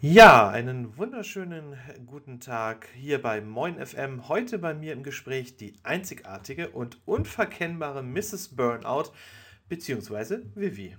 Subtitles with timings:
[0.00, 4.28] Ja, einen wunderschönen guten Tag hier bei Moin FM.
[4.28, 8.54] Heute bei mir im Gespräch die einzigartige und unverkennbare Mrs.
[8.54, 9.10] Burnout
[9.68, 10.38] bzw.
[10.54, 10.96] Vivi.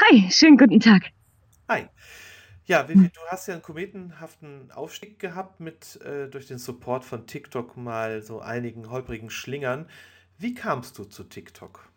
[0.00, 1.10] Hi, schönen guten Tag.
[1.68, 1.88] Hi.
[2.66, 7.26] Ja, Vivi, du hast ja einen kometenhaften Aufstieg gehabt mit äh, durch den Support von
[7.26, 9.88] TikTok mal so einigen holprigen Schlingern.
[10.38, 11.90] Wie kamst du zu TikTok?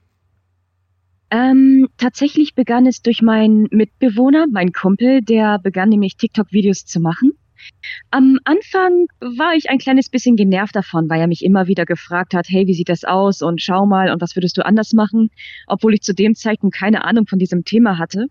[1.29, 7.33] Ähm, tatsächlich begann es durch meinen Mitbewohner, meinen Kumpel, der begann nämlich TikTok-Videos zu machen.
[8.09, 12.33] Am Anfang war ich ein kleines bisschen genervt davon, weil er mich immer wieder gefragt
[12.33, 15.29] hat, hey, wie sieht das aus und schau mal und was würdest du anders machen,
[15.67, 18.27] obwohl ich zu dem Zeitpunkt keine Ahnung von diesem Thema hatte.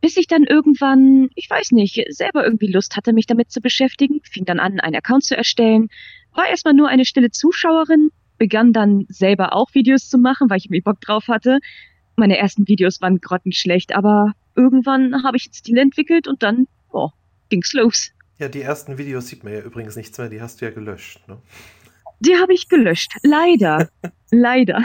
[0.00, 4.20] Bis ich dann irgendwann, ich weiß nicht, selber irgendwie Lust hatte, mich damit zu beschäftigen,
[4.24, 5.88] fing dann an, einen Account zu erstellen,
[6.34, 10.68] war erstmal nur eine stille Zuschauerin, begann dann selber auch Videos zu machen, weil ich
[10.68, 11.60] mir Bock drauf hatte,
[12.16, 17.10] meine ersten Videos waren grottenschlecht, aber irgendwann habe ich einen Stil entwickelt und dann oh,
[17.48, 18.12] ging's los.
[18.38, 21.26] Ja, die ersten Videos sieht man ja übrigens nichts mehr, die hast du ja gelöscht.
[21.28, 21.38] Ne?
[22.20, 23.88] Die habe ich gelöscht, leider.
[24.30, 24.82] leider.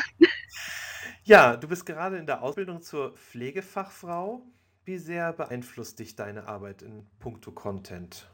[1.24, 4.42] Ja, du bist gerade in der Ausbildung zur Pflegefachfrau.
[4.86, 8.30] Wie sehr beeinflusst dich deine Arbeit in puncto Content?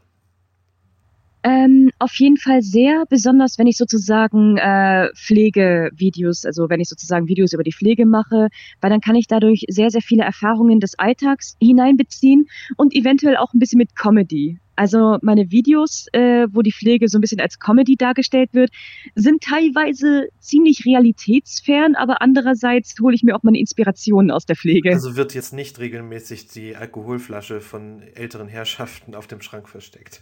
[1.43, 7.27] Ähm, auf jeden Fall sehr, besonders wenn ich sozusagen äh, Pflegevideos, also wenn ich sozusagen
[7.27, 8.47] Videos über die Pflege mache,
[8.79, 12.45] weil dann kann ich dadurch sehr, sehr viele Erfahrungen des Alltags hineinbeziehen
[12.77, 14.59] und eventuell auch ein bisschen mit Comedy.
[14.75, 18.71] Also meine Videos, äh, wo die Pflege so ein bisschen als Comedy dargestellt wird,
[19.13, 24.91] sind teilweise ziemlich realitätsfern, aber andererseits hole ich mir auch meine Inspirationen aus der Pflege.
[24.91, 30.21] Also wird jetzt nicht regelmäßig die Alkoholflasche von älteren Herrschaften auf dem Schrank versteckt.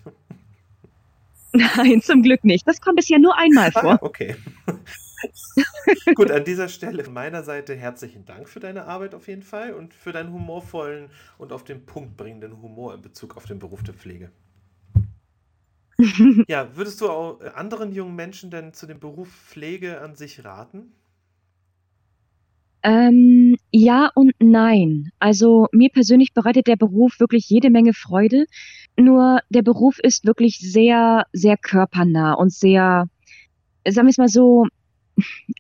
[1.76, 2.68] Nein, zum Glück nicht.
[2.68, 3.94] Das kommt bisher nur einmal vor.
[3.94, 4.36] Ah, okay.
[6.16, 9.74] Gut, an dieser Stelle von meiner Seite herzlichen Dank für deine Arbeit auf jeden Fall
[9.74, 13.84] und für deinen humorvollen und auf den Punkt bringenden Humor in Bezug auf den Beruf
[13.84, 14.32] der Pflege.
[16.48, 20.94] Ja, würdest du auch anderen jungen Menschen denn zu dem Beruf Pflege an sich raten?
[22.82, 25.12] Ähm, ja und nein.
[25.20, 28.46] Also mir persönlich bereitet der Beruf wirklich jede Menge Freude.
[28.98, 33.08] Nur der Beruf ist wirklich sehr, sehr körpernah und sehr,
[33.88, 34.66] sagen wir es mal so,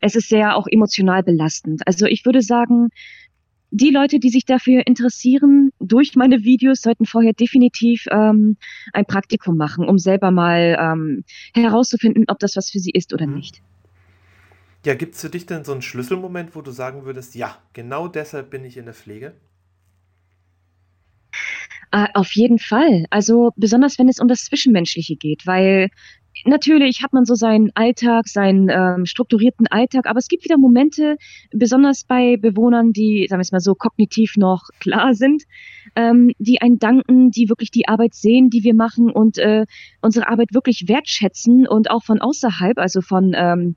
[0.01, 1.81] es ist sehr auch emotional belastend.
[1.88, 2.89] Also ich würde sagen,
[3.72, 8.57] die Leute, die sich dafür interessieren, durch meine Videos sollten vorher definitiv ähm,
[8.93, 11.23] ein Praktikum machen, um selber mal ähm,
[11.55, 13.35] herauszufinden, ob das was für sie ist oder Mhm.
[13.35, 13.61] nicht.
[14.86, 18.08] Ja, gibt es für dich denn so einen Schlüsselmoment, wo du sagen würdest, ja, genau
[18.08, 19.36] deshalb bin ich in der Pflege?
[21.92, 23.06] Äh, auf jeden Fall.
[23.09, 25.90] Also besonders wenn es um das Zwischenmenschliche geht, weil
[26.46, 31.18] natürlich hat man so seinen Alltag, seinen ähm, strukturierten Alltag, aber es gibt wieder Momente,
[31.52, 35.44] besonders bei Bewohnern, die, sagen wir es mal so, kognitiv noch klar sind,
[35.96, 39.66] ähm, die einen danken, die wirklich die Arbeit sehen, die wir machen und äh,
[40.02, 43.75] unsere Arbeit wirklich wertschätzen und auch von außerhalb, also von, ähm,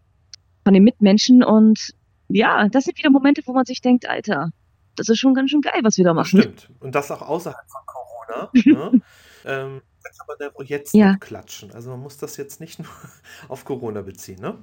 [0.65, 1.45] von den Mitmenschen.
[1.45, 1.95] Und
[2.29, 4.51] ja, das sind wieder Momente, wo man sich denkt, Alter,
[4.97, 6.41] das ist schon ganz schön geil, was wir da machen.
[6.41, 6.71] stimmt.
[6.81, 8.51] Und das auch außerhalb von Corona.
[8.93, 9.01] Ne?
[9.47, 11.17] Ähm, da kann man ja auch jetzt Ja.
[11.17, 11.71] klatschen.
[11.73, 12.89] Also man muss das jetzt nicht nur
[13.49, 14.57] auf Corona beziehen, ne?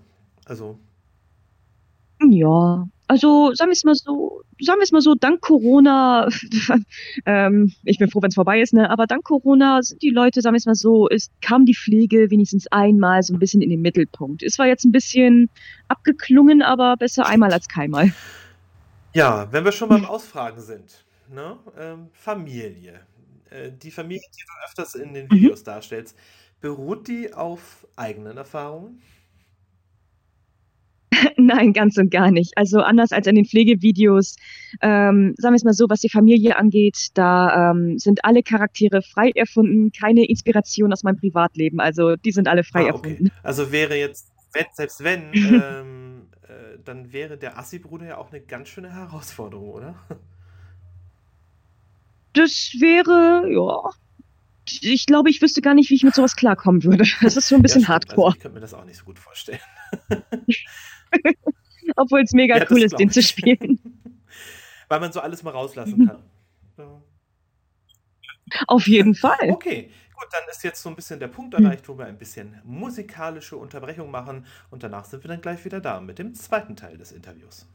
[0.45, 0.79] Also,
[2.28, 6.29] Ja, also sagen wir es mal so, sagen wir es mal so, dank Corona,
[7.25, 8.89] ähm, ich bin froh, wenn es vorbei ist, ne?
[8.89, 12.29] Aber dank Corona sind die Leute, sagen wir es mal so, ist, kam die Pflege
[12.31, 14.44] wenigstens einmal so ein bisschen in den Mittelpunkt.
[14.44, 15.50] Es war jetzt ein bisschen
[15.89, 18.13] abgeklungen, aber besser einmal als keinmal.
[19.13, 21.59] ja, wenn wir schon beim Ausfragen sind, ne?
[21.77, 23.05] Ähm, Familie.
[23.50, 25.31] Äh, die Familie, die du öfters in den Mhm.
[25.31, 26.17] Videos darstellst,
[26.61, 29.01] beruht die auf eigenen Erfahrungen?
[31.53, 32.57] Nein, ganz und gar nicht.
[32.57, 34.35] Also anders als in den Pflegevideos,
[34.81, 39.01] ähm, sagen wir es mal so, was die Familie angeht, da ähm, sind alle Charaktere
[39.01, 41.79] frei erfunden, keine Inspiration aus meinem Privatleben.
[41.79, 43.12] Also die sind alle frei Ah, okay.
[43.12, 43.31] erfunden.
[43.44, 44.31] Also wäre jetzt,
[44.73, 49.95] selbst wenn, ähm, äh, dann wäre der Assi-Bruder ja auch eine ganz schöne Herausforderung, oder?
[52.33, 53.91] Das wäre, ja,
[54.81, 57.06] ich glaube, ich wüsste gar nicht, wie ich mit sowas klarkommen würde.
[57.21, 57.81] Das ist so ein Ja, bisschen.
[57.81, 59.59] Also hardcore, ich könnte mir das auch nicht so gut vorstellen.
[61.95, 63.27] obwohl es mega Ja, cool ist, den glaube zu ich.
[63.27, 63.79] spielen.
[64.89, 66.23] Weil man so alles mal rauslassen kann.
[66.77, 67.01] Ja.
[68.68, 69.50] Auf jeden Fall.
[69.50, 72.59] Okay, gut, dann ist jetzt so ein bisschen der Punkt erreicht, wo wir ein bisschen
[72.65, 76.97] musikalische Unterbrechung machen und danach sind wir dann gleich wieder da mit dem zweiten Teil
[76.97, 77.67] des Interviews.